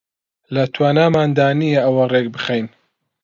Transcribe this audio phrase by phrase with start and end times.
[0.53, 2.65] لە تواناماندا نییە ئەوە ڕێک بخەین